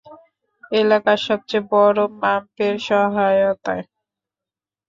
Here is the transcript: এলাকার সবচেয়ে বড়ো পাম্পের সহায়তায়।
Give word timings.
এলাকার 0.71 1.19
সবচেয়ে 1.27 1.67
বড়ো 1.71 2.05
পাম্পের 2.19 2.75
সহায়তায়। 2.87 3.83